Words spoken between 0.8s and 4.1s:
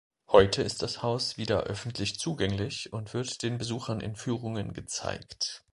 das Haus wieder öffentlich zugänglich und wird den Besuchern